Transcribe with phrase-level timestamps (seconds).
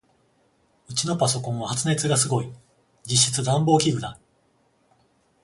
[0.89, 2.51] ウチのパソコンは発熱がすごい。
[3.05, 4.17] 実質暖房器具だ。